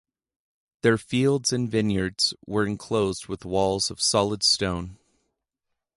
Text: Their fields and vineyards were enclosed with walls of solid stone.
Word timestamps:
Their 0.81 0.97
fields 0.97 1.53
and 1.53 1.69
vineyards 1.69 2.33
were 2.47 2.65
enclosed 2.65 3.27
with 3.27 3.45
walls 3.45 3.91
of 3.91 4.01
solid 4.01 4.41
stone. 4.41 4.97